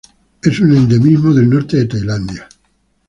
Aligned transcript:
Es 0.41 0.59
un 0.59 0.75
endemismo 0.75 1.31
del 1.31 1.47
norte 1.47 1.77
de 1.77 1.85
Tailandia. 1.85 2.49